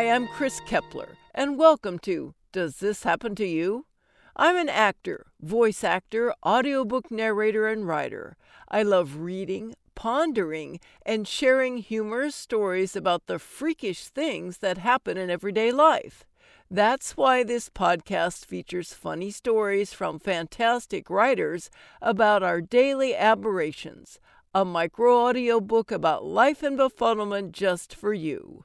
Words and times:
Hi, 0.00 0.08
I'm 0.08 0.28
Kris 0.28 0.62
Keppeler, 0.62 1.16
and 1.34 1.58
welcome 1.58 1.98
to 1.98 2.32
Does 2.52 2.78
This 2.78 3.02
Happen 3.02 3.34
to 3.34 3.46
You? 3.46 3.84
I'm 4.34 4.56
an 4.56 4.70
actor, 4.70 5.26
voice 5.42 5.84
actor, 5.84 6.32
audiobook 6.42 7.10
narrator, 7.10 7.68
and 7.68 7.86
writer. 7.86 8.38
I 8.70 8.82
love 8.82 9.18
reading, 9.18 9.74
pondering, 9.94 10.80
and 11.04 11.28
sharing 11.28 11.76
humorous 11.76 12.34
stories 12.34 12.96
about 12.96 13.26
the 13.26 13.38
freakish 13.38 14.06
things 14.06 14.60
that 14.60 14.78
happen 14.78 15.18
in 15.18 15.28
everyday 15.28 15.70
life. 15.70 16.24
That's 16.70 17.14
why 17.14 17.42
this 17.42 17.68
podcast 17.68 18.46
features 18.46 18.94
funny 18.94 19.30
stories 19.30 19.92
from 19.92 20.18
fantastic 20.18 21.10
writers 21.10 21.68
about 22.00 22.42
our 22.42 22.62
daily 22.62 23.14
aberrations, 23.14 24.18
a 24.54 24.64
micro 24.64 25.26
audio 25.26 25.60
book 25.60 25.92
about 25.92 26.24
life 26.24 26.62
and 26.62 26.78
befuddlement 26.78 27.52
just 27.52 27.94
for 27.94 28.14
you. 28.14 28.64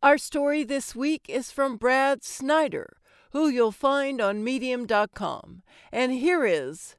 Our 0.00 0.16
story 0.16 0.62
this 0.62 0.94
week 0.94 1.24
is 1.28 1.50
from 1.50 1.76
Brad 1.76 2.22
Snyder, 2.22 2.98
who 3.32 3.48
you'll 3.48 3.72
find 3.72 4.20
on 4.20 4.44
medium.com. 4.44 5.62
And 5.90 6.12
here 6.12 6.44
is 6.46 6.94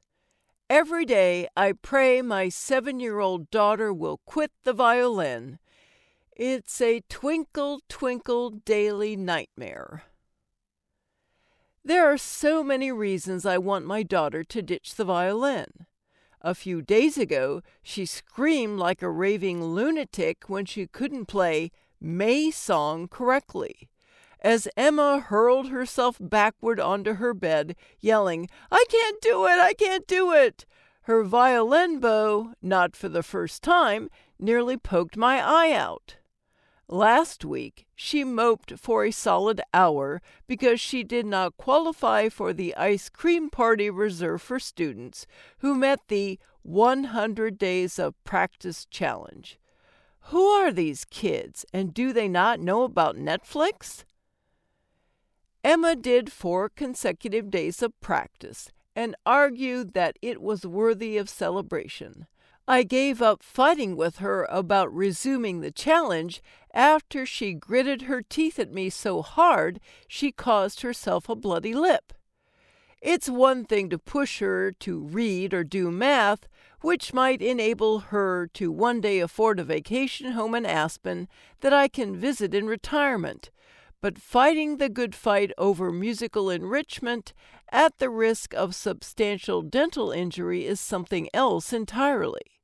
Every 0.68 1.06
day 1.06 1.48
I 1.56 1.72
pray 1.72 2.20
my 2.20 2.50
seven 2.50 3.00
year 3.00 3.18
old 3.18 3.50
daughter 3.50 3.90
will 3.90 4.20
quit 4.26 4.52
the 4.64 4.74
violin. 4.74 5.58
It's 6.36 6.78
a 6.82 7.00
twinkle, 7.08 7.80
twinkle 7.88 8.50
daily 8.50 9.16
nightmare. 9.16 10.02
There 11.82 12.06
are 12.06 12.18
so 12.18 12.62
many 12.62 12.92
reasons 12.92 13.46
I 13.46 13.56
want 13.56 13.86
my 13.86 14.02
daughter 14.02 14.44
to 14.44 14.60
ditch 14.60 14.96
the 14.96 15.06
violin. 15.06 15.86
A 16.42 16.54
few 16.54 16.82
days 16.82 17.16
ago, 17.16 17.62
she 17.82 18.04
screamed 18.04 18.78
like 18.78 19.00
a 19.00 19.10
raving 19.10 19.64
lunatic 19.64 20.44
when 20.48 20.66
she 20.66 20.86
couldn't 20.86 21.26
play 21.26 21.70
May 22.00 22.50
Song 22.50 23.08
correctly 23.08 23.90
as 24.42 24.68
Emma 24.76 25.20
hurled 25.20 25.68
herself 25.68 26.16
backward 26.20 26.80
onto 26.80 27.14
her 27.14 27.34
bed, 27.34 27.76
yelling, 28.00 28.48
I 28.70 28.84
can't 28.88 29.20
do 29.20 29.46
it! 29.46 29.58
I 29.58 29.74
can't 29.74 30.06
do 30.06 30.32
it! 30.32 30.64
Her 31.02 31.24
violin 31.24 31.98
bow, 31.98 32.54
not 32.62 32.96
for 32.96 33.08
the 33.08 33.22
first 33.22 33.62
time, 33.62 34.08
nearly 34.38 34.76
poked 34.76 35.16
my 35.16 35.40
eye 35.40 35.72
out. 35.72 36.16
Last 36.88 37.44
week, 37.44 37.86
she 37.94 38.24
moped 38.24 38.78
for 38.78 39.04
a 39.04 39.12
solid 39.12 39.60
hour 39.72 40.20
because 40.48 40.80
she 40.80 41.04
did 41.04 41.24
not 41.26 41.56
qualify 41.56 42.28
for 42.28 42.52
the 42.52 42.74
ice 42.74 43.08
cream 43.08 43.48
party 43.48 43.90
reserved 43.90 44.42
for 44.42 44.58
students 44.58 45.26
who 45.58 45.74
met 45.74 46.00
the 46.08 46.38
100 46.62 47.58
Days 47.58 47.98
of 47.98 48.22
Practice 48.24 48.86
Challenge. 48.86 49.59
Who 50.30 50.46
are 50.46 50.70
these 50.70 51.04
kids, 51.04 51.66
and 51.72 51.92
do 51.92 52.12
they 52.12 52.28
not 52.28 52.60
know 52.60 52.84
about 52.84 53.16
Netflix? 53.16 54.04
Emma 55.64 55.96
did 55.96 56.30
four 56.30 56.68
consecutive 56.68 57.50
days 57.50 57.82
of 57.82 58.00
practice 58.00 58.70
and 58.94 59.16
argued 59.26 59.92
that 59.94 60.20
it 60.22 60.40
was 60.40 60.64
worthy 60.64 61.18
of 61.18 61.28
celebration. 61.28 62.28
I 62.68 62.84
gave 62.84 63.20
up 63.20 63.42
fighting 63.42 63.96
with 63.96 64.18
her 64.18 64.46
about 64.48 64.94
resuming 64.94 65.62
the 65.62 65.72
challenge 65.72 66.40
after 66.72 67.26
she 67.26 67.52
gritted 67.52 68.02
her 68.02 68.22
teeth 68.22 68.60
at 68.60 68.72
me 68.72 68.88
so 68.88 69.22
hard 69.22 69.80
she 70.06 70.30
caused 70.30 70.82
herself 70.82 71.28
a 71.28 71.34
bloody 71.34 71.74
lip. 71.74 72.12
It's 73.02 73.28
one 73.28 73.64
thing 73.64 73.90
to 73.90 73.98
push 73.98 74.38
her 74.38 74.70
to 74.78 75.00
read 75.00 75.52
or 75.52 75.64
do 75.64 75.90
math, 75.90 76.46
which 76.80 77.12
might 77.12 77.42
enable 77.42 77.98
her 77.98 78.48
to 78.54 78.72
one 78.72 79.00
day 79.00 79.20
afford 79.20 79.60
a 79.60 79.64
vacation 79.64 80.32
home 80.32 80.54
in 80.54 80.64
Aspen 80.64 81.28
that 81.60 81.72
I 81.72 81.88
can 81.88 82.16
visit 82.16 82.54
in 82.54 82.66
retirement 82.66 83.50
but 84.00 84.18
fighting 84.18 84.78
the 84.78 84.88
good 84.88 85.14
fight 85.14 85.52
over 85.58 85.92
musical 85.92 86.48
enrichment 86.48 87.32
at 87.70 87.98
the 87.98 88.10
risk 88.10 88.54
of 88.54 88.74
substantial 88.74 89.62
dental 89.62 90.10
injury 90.10 90.66
is 90.66 90.80
something 90.80 91.28
else 91.34 91.72
entirely. 91.72 92.60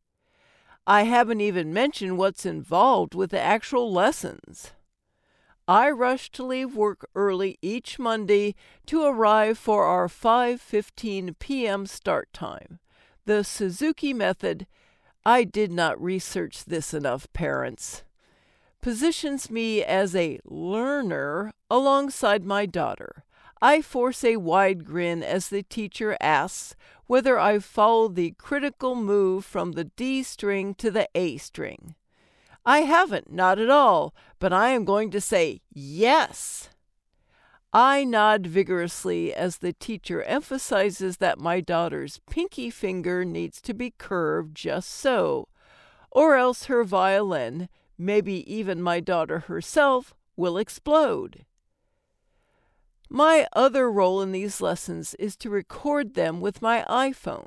I 0.86 1.02
haven't 1.02 1.40
even 1.40 1.72
mentioned 1.72 2.16
what's 2.16 2.46
involved 2.46 3.14
with 3.14 3.30
the 3.30 3.40
actual 3.40 3.92
lessons. 3.92 4.72
I 5.68 5.90
rush 5.90 6.30
to 6.30 6.44
leave 6.44 6.76
work 6.76 7.08
early 7.14 7.58
each 7.60 7.98
Monday 7.98 8.54
to 8.86 9.02
arrive 9.02 9.58
for 9.58 9.84
our 9.84 10.06
5:15 10.06 11.38
p.m. 11.40 11.86
start 11.86 12.32
time. 12.32 12.78
The 13.26 13.44
Suzuki 13.44 14.12
method 14.14 14.66
I 15.24 15.44
did 15.44 15.72
not 15.72 16.00
research 16.00 16.64
this 16.64 16.94
enough, 16.94 17.30
parents 17.32 18.04
positions 18.86 19.50
me 19.50 19.82
as 19.82 20.14
a 20.14 20.38
learner 20.44 21.52
alongside 21.68 22.44
my 22.44 22.66
daughter. 22.66 23.24
I 23.60 23.82
force 23.82 24.22
a 24.22 24.36
wide 24.36 24.84
grin 24.84 25.24
as 25.24 25.48
the 25.48 25.64
teacher 25.64 26.16
asks 26.20 26.76
whether 27.08 27.36
I've 27.36 27.64
followed 27.64 28.14
the 28.14 28.36
critical 28.38 28.94
move 28.94 29.44
from 29.44 29.72
the 29.72 29.86
D 29.96 30.22
string 30.22 30.72
to 30.76 30.92
the 30.92 31.08
A 31.16 31.36
string. 31.38 31.96
I 32.64 32.82
haven't, 32.82 33.32
not 33.32 33.58
at 33.58 33.70
all, 33.70 34.14
but 34.38 34.52
I 34.52 34.68
am 34.68 34.84
going 34.84 35.10
to 35.10 35.20
say 35.20 35.62
yes. 35.72 36.68
I 37.72 38.04
nod 38.04 38.46
vigorously 38.46 39.34
as 39.34 39.58
the 39.58 39.72
teacher 39.72 40.22
emphasizes 40.22 41.18
that 41.18 41.38
my 41.38 41.60
daughter's 41.60 42.20
pinky 42.30 42.70
finger 42.70 43.24
needs 43.24 43.60
to 43.62 43.74
be 43.74 43.92
curved 43.98 44.54
just 44.54 44.90
so, 44.90 45.48
or 46.10 46.36
else 46.36 46.64
her 46.64 46.84
violin, 46.84 47.68
maybe 47.98 48.50
even 48.52 48.80
my 48.80 49.00
daughter 49.00 49.40
herself, 49.40 50.14
will 50.36 50.58
explode. 50.58 51.44
My 53.08 53.46
other 53.52 53.90
role 53.90 54.20
in 54.22 54.32
these 54.32 54.60
lessons 54.60 55.14
is 55.14 55.36
to 55.36 55.50
record 55.50 56.14
them 56.14 56.40
with 56.40 56.62
my 56.62 56.84
iPhone. 56.88 57.46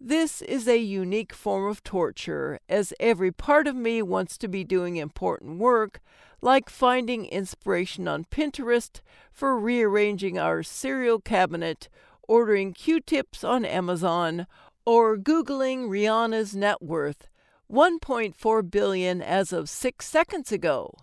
This 0.00 0.42
is 0.42 0.68
a 0.68 0.78
unique 0.78 1.32
form 1.32 1.68
of 1.68 1.82
torture, 1.82 2.60
as 2.68 2.94
every 3.00 3.32
part 3.32 3.66
of 3.66 3.74
me 3.74 4.00
wants 4.00 4.38
to 4.38 4.46
be 4.46 4.62
doing 4.62 4.96
important 4.96 5.58
work, 5.58 6.00
like 6.40 6.70
finding 6.70 7.26
inspiration 7.26 8.06
on 8.06 8.24
Pinterest 8.24 9.00
for 9.32 9.58
rearranging 9.58 10.38
our 10.38 10.62
cereal 10.62 11.18
cabinet, 11.18 11.88
ordering 12.28 12.74
Q 12.74 13.00
tips 13.00 13.42
on 13.42 13.64
Amazon, 13.64 14.46
or 14.86 15.16
Googling 15.16 15.88
Rihanna's 15.88 16.54
net 16.54 16.80
worth 16.80 17.28
1.4 17.68 18.70
billion 18.70 19.20
as 19.20 19.52
of 19.52 19.68
6 19.68 20.06
seconds 20.06 20.52
ago. 20.52 20.94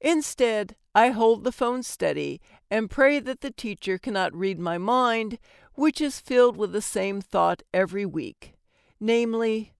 Instead, 0.00 0.76
I 0.94 1.10
hold 1.10 1.42
the 1.42 1.52
phone 1.52 1.82
steady 1.82 2.40
and 2.70 2.88
pray 2.88 3.18
that 3.18 3.40
the 3.40 3.50
teacher 3.50 3.98
cannot 3.98 4.34
read 4.34 4.60
my 4.60 4.78
mind, 4.78 5.40
which 5.78 6.00
is 6.00 6.18
filled 6.18 6.56
with 6.56 6.72
the 6.72 6.82
same 6.82 7.20
thought 7.20 7.62
every 7.72 8.04
week. 8.04 8.54
Namely, 8.98 9.74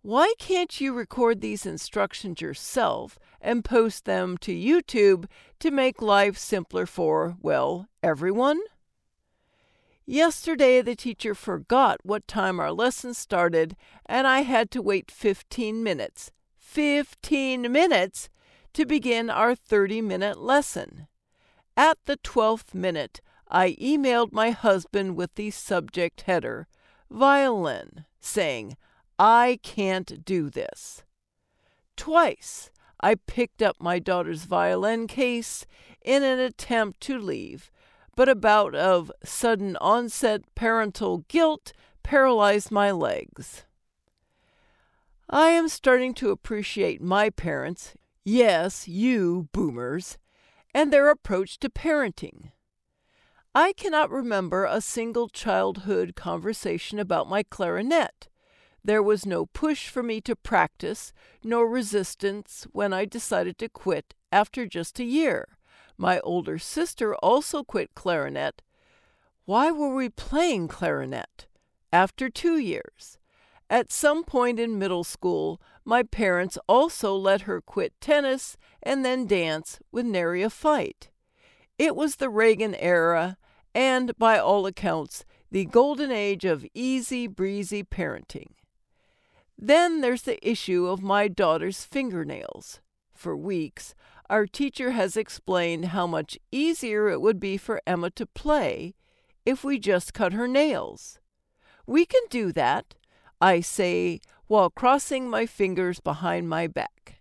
why 0.00 0.32
can't 0.38 0.80
you 0.80 0.94
record 0.94 1.42
these 1.42 1.66
instructions 1.66 2.40
yourself 2.40 3.18
and 3.42 3.62
post 3.62 4.06
them 4.06 4.38
to 4.38 4.54
YouTube 4.54 5.26
to 5.60 5.70
make 5.70 6.00
life 6.00 6.38
simpler 6.38 6.86
for, 6.86 7.36
well, 7.42 7.88
everyone? 8.02 8.58
Yesterday, 10.06 10.80
the 10.80 10.96
teacher 10.96 11.34
forgot 11.34 11.98
what 12.02 12.26
time 12.26 12.58
our 12.58 12.72
lesson 12.72 13.12
started, 13.12 13.76
and 14.06 14.26
I 14.26 14.40
had 14.42 14.70
to 14.70 14.80
wait 14.80 15.10
15 15.10 15.82
minutes. 15.82 16.32
15 16.56 17.70
minutes 17.70 18.30
to 18.72 18.86
begin 18.86 19.28
our 19.28 19.54
30 19.54 20.00
minute 20.00 20.40
lesson. 20.40 21.06
At 21.76 21.98
the 22.06 22.16
12th 22.16 22.72
minute, 22.72 23.20
I 23.54 23.76
emailed 23.80 24.32
my 24.32 24.50
husband 24.50 25.14
with 25.14 25.36
the 25.36 25.52
subject 25.52 26.22
header, 26.22 26.66
violin, 27.08 28.04
saying, 28.18 28.76
I 29.16 29.60
can't 29.62 30.24
do 30.24 30.50
this. 30.50 31.04
Twice, 31.96 32.72
I 33.00 33.14
picked 33.14 33.62
up 33.62 33.76
my 33.78 34.00
daughter's 34.00 34.42
violin 34.42 35.06
case 35.06 35.66
in 36.04 36.24
an 36.24 36.40
attempt 36.40 37.00
to 37.02 37.16
leave, 37.16 37.70
but 38.16 38.28
a 38.28 38.34
bout 38.34 38.74
of 38.74 39.12
sudden 39.22 39.76
onset 39.76 40.42
parental 40.56 41.18
guilt 41.28 41.72
paralyzed 42.02 42.72
my 42.72 42.90
legs. 42.90 43.62
I 45.30 45.50
am 45.50 45.68
starting 45.68 46.12
to 46.14 46.32
appreciate 46.32 47.00
my 47.00 47.30
parents, 47.30 47.94
yes, 48.24 48.88
you 48.88 49.48
boomers, 49.52 50.18
and 50.74 50.92
their 50.92 51.08
approach 51.08 51.60
to 51.60 51.70
parenting. 51.70 52.50
I 53.56 53.72
cannot 53.72 54.10
remember 54.10 54.64
a 54.64 54.80
single 54.80 55.28
childhood 55.28 56.16
conversation 56.16 56.98
about 56.98 57.28
my 57.28 57.44
clarinet. 57.44 58.26
There 58.82 59.00
was 59.00 59.24
no 59.24 59.46
push 59.46 59.88
for 59.88 60.02
me 60.02 60.20
to 60.22 60.34
practice, 60.34 61.12
nor 61.44 61.68
resistance 61.68 62.66
when 62.72 62.92
I 62.92 63.04
decided 63.04 63.56
to 63.58 63.68
quit 63.68 64.12
after 64.32 64.66
just 64.66 64.98
a 64.98 65.04
year. 65.04 65.56
My 65.96 66.18
older 66.20 66.58
sister 66.58 67.14
also 67.14 67.62
quit 67.62 67.94
clarinet. 67.94 68.60
Why 69.44 69.70
were 69.70 69.94
we 69.94 70.08
playing 70.08 70.66
clarinet? 70.66 71.46
After 71.92 72.28
two 72.28 72.58
years. 72.58 73.18
At 73.70 73.92
some 73.92 74.24
point 74.24 74.58
in 74.58 74.80
middle 74.80 75.04
school, 75.04 75.62
my 75.84 76.02
parents 76.02 76.58
also 76.68 77.14
let 77.14 77.42
her 77.42 77.60
quit 77.60 77.92
tennis 78.00 78.56
and 78.82 79.04
then 79.04 79.28
dance 79.28 79.78
with 79.92 80.06
nary 80.06 80.42
a 80.42 80.50
fight. 80.50 81.10
It 81.78 81.94
was 81.94 82.16
the 82.16 82.28
Reagan 82.28 82.74
era, 82.74 83.36
and 83.74 84.16
by 84.18 84.38
all 84.38 84.66
accounts, 84.66 85.24
the 85.50 85.64
golden 85.64 86.10
age 86.10 86.44
of 86.44 86.66
easy 86.74 87.26
breezy 87.26 87.82
parenting. 87.82 88.50
Then 89.58 90.00
there's 90.00 90.22
the 90.22 90.46
issue 90.48 90.86
of 90.86 91.02
my 91.02 91.28
daughter's 91.28 91.84
fingernails. 91.84 92.80
For 93.14 93.36
weeks, 93.36 93.94
our 94.28 94.46
teacher 94.46 94.92
has 94.92 95.16
explained 95.16 95.86
how 95.86 96.06
much 96.06 96.38
easier 96.50 97.08
it 97.08 97.20
would 97.20 97.38
be 97.38 97.56
for 97.56 97.80
Emma 97.86 98.10
to 98.10 98.26
play 98.26 98.94
if 99.44 99.62
we 99.62 99.78
just 99.78 100.14
cut 100.14 100.32
her 100.32 100.48
nails. 100.48 101.20
We 101.86 102.06
can 102.06 102.22
do 102.30 102.50
that, 102.52 102.94
I 103.40 103.60
say 103.60 104.20
while 104.46 104.70
crossing 104.70 105.28
my 105.28 105.46
fingers 105.46 106.00
behind 106.00 106.48
my 106.48 106.66
back. 106.66 107.20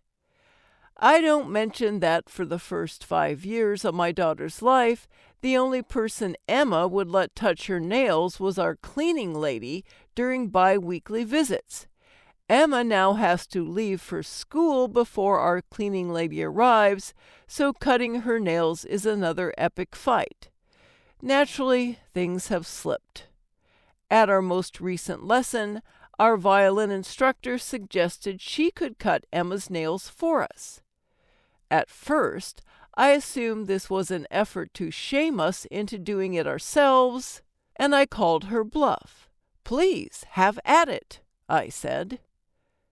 I 0.98 1.22
don't 1.22 1.50
mention 1.50 2.00
that 2.00 2.30
for 2.30 2.46
the 2.46 2.60
first 2.60 3.04
five 3.04 3.44
years 3.46 3.84
of 3.84 3.96
my 3.96 4.12
daughter's 4.12 4.62
life, 4.62 5.08
the 5.44 5.58
only 5.58 5.82
person 5.82 6.38
Emma 6.48 6.88
would 6.88 7.10
let 7.10 7.36
touch 7.36 7.68
her 7.68 7.80
nails 7.80 8.40
was 8.40 8.58
our 8.58 8.78
cleaning 8.78 9.34
lady 9.34 9.84
during 10.16 10.48
bi 10.48 10.78
weekly 10.78 11.26
visits. 11.26 11.86
Emma 12.48 12.82
now 12.82 13.14
has 13.14 13.46
to 13.46 13.68
leave 13.68 14.00
for 14.00 14.24
school 14.24 14.88
before 14.88 15.40
our 15.40 15.62
cleaning 15.62 16.10
lady 16.14 16.42
arrives, 16.42 17.14
so 17.46 17.74
cutting 17.74 18.22
her 18.22 18.40
nails 18.40 18.86
is 18.86 19.06
another 19.06 19.54
epic 19.58 19.98
fight. 19.98 20.50
Naturally, 21.22 22.00
things 22.14 22.48
have 22.48 22.66
slipped. 22.66 23.28
At 24.10 24.30
our 24.30 24.42
most 24.42 24.80
recent 24.80 25.26
lesson, 25.26 25.82
our 26.18 26.38
violin 26.38 26.90
instructor 26.90 27.58
suggested 27.58 28.40
she 28.40 28.72
could 28.72 28.98
cut 28.98 29.26
Emma's 29.34 29.70
nails 29.70 30.08
for 30.08 30.42
us. 30.42 30.82
At 31.70 31.90
first, 31.90 32.62
I 32.96 33.10
assumed 33.10 33.68
this 33.68 33.90
was 33.90 34.12
an 34.12 34.28
effort 34.30 34.74
to 34.76 34.92
shame 34.92 35.40
us 35.40 35.66
into 35.66 35.98
doing 35.98 36.36
it 36.36 36.46
ourselves, 36.46 37.42
and 37.76 37.96
I 37.96 38.06
called 38.06 38.46
her 38.46 38.64
bluff. 38.64 39.28
Please 39.64 40.26
have 40.32 40.60
at 40.64 40.90
it, 40.90 41.22
I 41.50 41.70
said. 41.70 42.20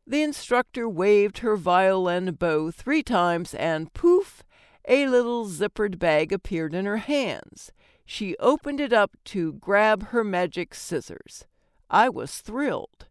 The 0.08 0.24
instructor 0.24 0.90
waved 0.90 1.40
her 1.40 1.56
violin 1.56 2.34
bow 2.34 2.72
three 2.72 3.04
times, 3.04 3.54
and 3.54 3.94
poof, 3.94 4.44
a 4.88 5.08
little 5.08 5.46
zippered 5.46 6.00
bag 6.00 6.34
appeared 6.34 6.74
in 6.74 6.86
her 6.86 6.98
hands. 6.98 7.72
She 8.04 8.36
opened 8.38 8.80
it 8.80 8.92
up 8.92 9.12
to 9.26 9.54
grab 9.54 10.08
her 10.08 10.24
magic 10.24 10.74
scissors. 10.74 11.46
I 11.90 12.10
was 12.10 12.40
thrilled. 12.40 13.06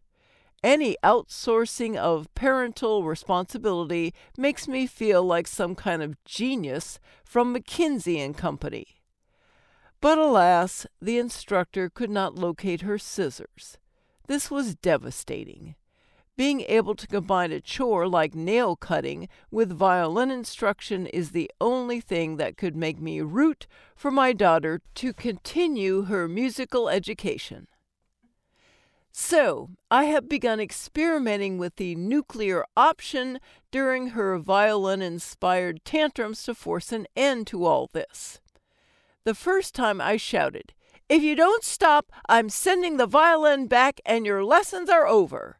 Any 0.63 0.95
outsourcing 1.03 1.97
of 1.97 2.31
parental 2.35 3.03
responsibility 3.03 4.13
makes 4.37 4.67
me 4.67 4.85
feel 4.85 5.23
like 5.23 5.47
some 5.47 5.73
kind 5.73 6.03
of 6.03 6.23
genius 6.23 6.99
from 7.23 7.55
McKinsey 7.55 8.17
and 8.17 8.37
Company. 8.37 9.01
But 10.01 10.19
alas, 10.19 10.85
the 11.01 11.17
instructor 11.17 11.89
could 11.89 12.11
not 12.11 12.35
locate 12.35 12.81
her 12.81 12.99
scissors. 12.99 13.79
This 14.27 14.51
was 14.51 14.75
devastating. 14.75 15.75
Being 16.37 16.61
able 16.61 16.95
to 16.95 17.07
combine 17.07 17.51
a 17.51 17.59
chore 17.59 18.07
like 18.07 18.35
nail 18.35 18.75
cutting 18.75 19.29
with 19.49 19.71
violin 19.71 20.29
instruction 20.29 21.07
is 21.07 21.31
the 21.31 21.51
only 21.59 21.99
thing 21.99 22.37
that 22.37 22.57
could 22.57 22.75
make 22.75 22.99
me 22.99 23.21
root 23.21 23.65
for 23.95 24.11
my 24.11 24.31
daughter 24.31 24.81
to 24.95 25.11
continue 25.11 26.03
her 26.03 26.27
musical 26.27 26.87
education. 26.87 27.67
So, 29.11 29.71
I 29.89 30.05
have 30.05 30.29
begun 30.29 30.59
experimenting 30.61 31.57
with 31.57 31.75
the 31.75 31.95
nuclear 31.95 32.65
option 32.77 33.39
during 33.69 34.07
her 34.09 34.37
violin 34.37 35.01
inspired 35.01 35.83
tantrums 35.83 36.43
to 36.43 36.55
force 36.55 36.93
an 36.93 37.07
end 37.15 37.47
to 37.47 37.65
all 37.65 37.89
this. 37.91 38.39
The 39.25 39.35
first 39.35 39.75
time 39.75 39.99
I 39.99 40.15
shouted, 40.17 40.73
If 41.09 41.21
you 41.23 41.35
don't 41.35 41.63
stop, 41.63 42.11
I'm 42.29 42.49
sending 42.49 42.95
the 42.95 43.05
violin 43.05 43.67
back 43.67 43.99
and 44.05 44.25
your 44.25 44.45
lessons 44.45 44.89
are 44.89 45.05
over. 45.05 45.59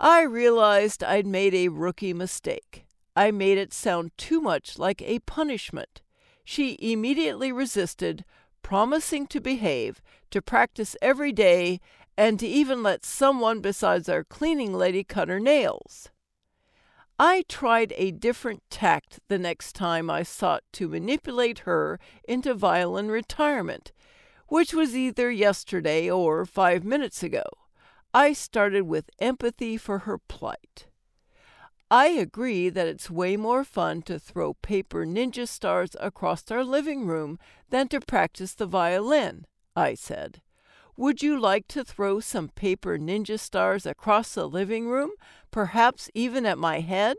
I 0.00 0.22
realized 0.22 1.02
I'd 1.04 1.26
made 1.26 1.54
a 1.54 1.68
rookie 1.68 2.14
mistake. 2.14 2.86
I 3.14 3.30
made 3.30 3.58
it 3.58 3.72
sound 3.72 4.10
too 4.16 4.40
much 4.40 4.78
like 4.78 5.00
a 5.02 5.20
punishment. 5.20 6.02
She 6.44 6.76
immediately 6.80 7.52
resisted, 7.52 8.24
promising 8.62 9.26
to 9.28 9.40
behave, 9.40 10.00
to 10.30 10.42
practice 10.42 10.96
every 11.00 11.32
day, 11.32 11.80
and 12.18 12.40
to 12.40 12.48
even 12.48 12.82
let 12.82 13.04
someone 13.04 13.60
besides 13.60 14.08
our 14.08 14.24
cleaning 14.24 14.74
lady 14.74 15.04
cut 15.04 15.28
her 15.28 15.38
nails. 15.38 16.10
I 17.16 17.44
tried 17.48 17.94
a 17.96 18.10
different 18.10 18.64
tact 18.70 19.20
the 19.28 19.38
next 19.38 19.74
time 19.74 20.10
I 20.10 20.24
sought 20.24 20.64
to 20.72 20.88
manipulate 20.88 21.60
her 21.60 22.00
into 22.24 22.54
violin 22.54 23.08
retirement, 23.08 23.92
which 24.48 24.74
was 24.74 24.96
either 24.96 25.30
yesterday 25.30 26.10
or 26.10 26.44
five 26.44 26.82
minutes 26.82 27.22
ago. 27.22 27.44
I 28.12 28.32
started 28.32 28.82
with 28.82 29.10
empathy 29.20 29.76
for 29.76 30.00
her 30.00 30.18
plight. 30.18 30.88
I 31.88 32.08
agree 32.08 32.68
that 32.68 32.88
it's 32.88 33.08
way 33.08 33.36
more 33.36 33.62
fun 33.62 34.02
to 34.02 34.18
throw 34.18 34.54
paper 34.54 35.06
ninja 35.06 35.46
stars 35.46 35.94
across 36.00 36.50
our 36.50 36.64
living 36.64 37.06
room 37.06 37.38
than 37.70 37.86
to 37.88 38.00
practice 38.00 38.54
the 38.54 38.66
violin, 38.66 39.46
I 39.76 39.94
said. 39.94 40.42
Would 40.98 41.22
you 41.22 41.38
like 41.38 41.68
to 41.68 41.84
throw 41.84 42.18
some 42.18 42.48
paper 42.48 42.98
ninja 42.98 43.38
stars 43.38 43.86
across 43.86 44.34
the 44.34 44.48
living 44.48 44.88
room, 44.88 45.12
perhaps 45.52 46.10
even 46.12 46.44
at 46.44 46.58
my 46.58 46.80
head? 46.80 47.16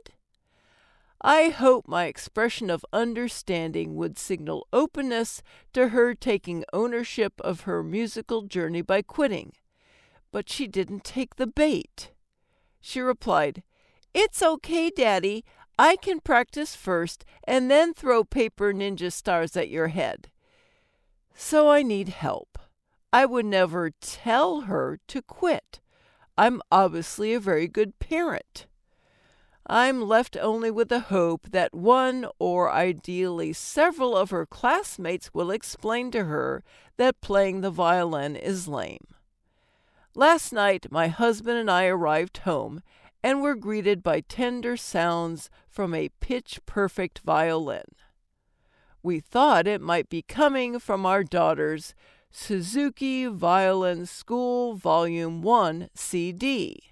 I 1.22 1.48
hope 1.48 1.88
my 1.88 2.04
expression 2.04 2.70
of 2.70 2.86
understanding 2.92 3.96
would 3.96 4.18
signal 4.18 4.68
openness 4.74 5.42
to 5.72 5.90
her 5.90 6.14
taking 6.14 6.66
ownership 6.74 7.40
of 7.40 7.62
her 7.62 7.81
musical 7.81 8.42
journey 8.42 8.81
by 8.81 9.02
quitting. 9.02 9.54
But 10.30 10.50
she 10.50 10.68
didn't 10.68 11.06
take 11.06 11.38
the 11.38 11.48
bait. 11.48 12.12
She 12.81 13.00
replied, 13.00 13.64
It's 14.14 14.44
okay, 14.44 14.90
Daddy. 14.90 15.46
I 15.78 15.96
can 15.96 16.20
practice 16.20 16.76
first 16.76 17.24
and 17.46 17.72
then 17.72 17.94
throw 17.94 18.26
paper 18.26 18.74
ninja 18.74 19.10
stars 19.10 19.56
at 19.56 19.69
your 19.69 19.88
head. 19.88 20.28
So 21.33 21.71
I 21.71 21.81
need 21.81 22.09
help. 22.09 22.59
I 23.11 23.25
would 23.25 23.45
never 23.45 23.89
tell 23.89 24.61
her 24.61 24.99
to 25.07 25.21
quit. 25.21 25.80
I'm 26.37 26.61
obviously 26.71 27.33
a 27.33 27.39
very 27.39 27.68
good 27.68 27.99
parent. 27.99 28.68
I'm 29.66 30.01
left 30.01 30.35
only 30.35 30.71
with 30.71 30.89
the 30.89 30.99
hope 30.99 31.51
that 31.51 31.75
one 31.75 32.28
or 32.39 32.71
ideally 32.71 33.54
several 33.54 34.16
of 34.16 34.31
her 34.31 34.45
classmates 34.45 35.33
will 35.33 35.51
explain 35.51 36.11
to 36.11 36.25
her 36.25 36.63
that 36.97 37.21
playing 37.21 37.61
the 37.61 37.69
violin 37.69 38.35
is 38.35 38.68
lame. 38.68 39.06
Last 40.16 40.51
night, 40.51 40.92
my 40.92 41.07
husband 41.07 41.59
and 41.59 41.69
I 41.69 41.85
arrived 41.85 42.39
home 42.39 42.81
and 43.23 43.42
were 43.42 43.56
greeted 43.56 44.01
by 44.01 44.21
tender 44.21 44.75
sounds 44.75 45.49
from 45.69 45.94
a 45.94 46.09
pitch 46.19 46.59
perfect 46.66 47.19
violin. 47.19 47.95
We 49.04 49.19
thought 49.19 49.68
it 49.68 49.81
might 49.81 50.09
be 50.09 50.21
coming 50.23 50.80
from 50.80 51.06
our 51.06 51.23
daughters 51.23 51.94
Suzuki 52.31 53.26
Violin 53.26 54.06
School 54.06 54.76
Volume 54.76 55.42
1 55.42 55.90
CD, 55.95 56.92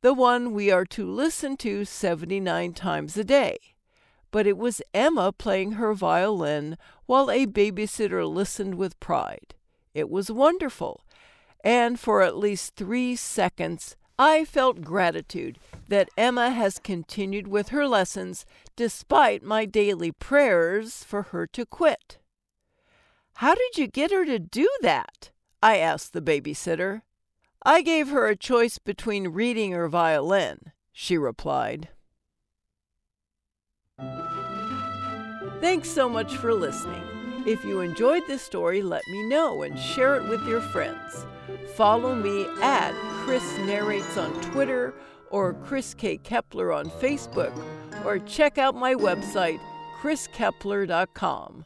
the 0.00 0.14
one 0.14 0.52
we 0.52 0.70
are 0.70 0.84
to 0.84 1.10
listen 1.10 1.56
to 1.56 1.84
79 1.84 2.72
times 2.72 3.16
a 3.16 3.24
day. 3.24 3.58
But 4.30 4.46
it 4.46 4.56
was 4.56 4.80
Emma 4.94 5.32
playing 5.32 5.72
her 5.72 5.92
violin 5.92 6.78
while 7.06 7.32
a 7.32 7.46
babysitter 7.46 8.24
listened 8.32 8.76
with 8.76 9.00
pride. 9.00 9.54
It 9.92 10.08
was 10.08 10.30
wonderful, 10.30 11.04
and 11.64 11.98
for 11.98 12.22
at 12.22 12.36
least 12.36 12.76
three 12.76 13.16
seconds, 13.16 13.96
I 14.20 14.44
felt 14.44 14.82
gratitude 14.82 15.58
that 15.88 16.10
Emma 16.16 16.50
has 16.50 16.78
continued 16.78 17.48
with 17.48 17.70
her 17.70 17.88
lessons 17.88 18.46
despite 18.76 19.42
my 19.42 19.64
daily 19.64 20.12
prayers 20.12 21.02
for 21.02 21.22
her 21.22 21.48
to 21.48 21.66
quit. 21.66 22.18
How 23.38 23.54
did 23.54 23.76
you 23.76 23.86
get 23.88 24.12
her 24.12 24.24
to 24.24 24.38
do 24.38 24.68
that? 24.82 25.30
I 25.62 25.78
asked 25.78 26.12
the 26.12 26.22
babysitter. 26.22 27.02
I 27.64 27.82
gave 27.82 28.08
her 28.08 28.26
a 28.26 28.36
choice 28.36 28.78
between 28.78 29.28
reading 29.28 29.74
or 29.74 29.88
violin, 29.88 30.72
she 30.92 31.18
replied. 31.18 31.88
Thanks 35.60 35.88
so 35.88 36.08
much 36.08 36.36
for 36.36 36.52
listening. 36.54 37.02
If 37.46 37.64
you 37.64 37.80
enjoyed 37.80 38.22
this 38.26 38.42
story, 38.42 38.82
let 38.82 39.02
me 39.08 39.28
know 39.28 39.62
and 39.62 39.78
share 39.78 40.16
it 40.16 40.28
with 40.28 40.46
your 40.46 40.60
friends. 40.60 41.26
Follow 41.74 42.14
me 42.14 42.46
at 42.62 42.92
Kris 43.24 43.44
Narrates 43.58 44.16
on 44.16 44.32
Twitter 44.42 44.94
or 45.30 45.54
Kris 45.54 45.94
K. 45.94 46.18
Keppeler 46.18 46.72
on 46.72 46.88
Facebook, 46.88 47.52
or 48.04 48.18
check 48.20 48.58
out 48.58 48.76
my 48.76 48.94
website, 48.94 49.58
kriskeppeler.com. 50.00 51.64